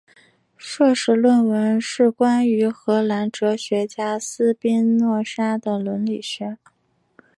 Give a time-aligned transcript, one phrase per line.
[0.57, 6.57] 硕士论文是关于荷兰哲学家斯宾诺莎的伦理学。